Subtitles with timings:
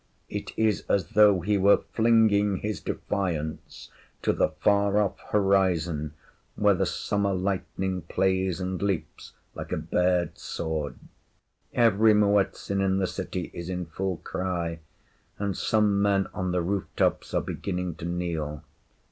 [0.41, 3.91] ’It is as though he were flinging his defiance
[4.23, 6.15] to the far off horizon,
[6.55, 10.95] where the summer lightning plays and leaps like a bared sword.
[11.71, 14.79] Every Muezzin in the city is in full cry,
[15.37, 18.63] and some men on the roof tops are beginning to kneel.